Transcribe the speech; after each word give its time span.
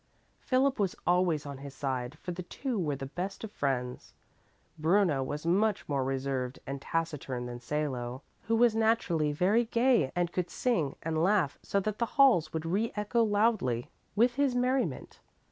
Philip 0.39 0.79
was 0.79 0.95
always 1.05 1.45
on 1.45 1.59
his 1.59 1.75
side, 1.75 2.17
for 2.23 2.31
the 2.31 2.41
two 2.41 2.79
were 2.79 2.95
the 2.95 3.05
best 3.05 3.43
of 3.43 3.51
friends. 3.51 4.15
Bruno 4.79 5.21
was 5.21 5.45
much 5.45 5.87
more 5.87 6.03
reserved 6.03 6.57
and 6.65 6.81
taciturn 6.81 7.45
than 7.45 7.59
Salo, 7.59 8.23
who 8.47 8.55
was 8.55 8.75
naturally 8.75 9.31
very 9.31 9.65
gay 9.65 10.11
and 10.15 10.31
could 10.31 10.49
sing 10.49 10.95
and 11.03 11.21
laugh 11.21 11.59
so 11.61 11.79
that 11.81 11.99
the 11.99 12.07
halls 12.17 12.51
would 12.51 12.65
re 12.65 12.91
echo 12.95 13.21
loudly 13.23 13.91
with 14.15 14.37
his 14.37 14.55
merriment. 14.55 15.19